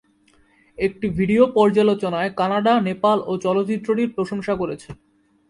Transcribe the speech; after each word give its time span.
একটি 0.77 1.07
ভিডিও 1.17 1.43
পর্যালোচনায় 1.57 2.29
"কানাডা 2.39 2.73
নেপাল"ও 2.87 3.33
চলচ্চিত্রটির 3.37 4.13
প্রশংসা 4.15 4.53
করেছে। 4.61 4.89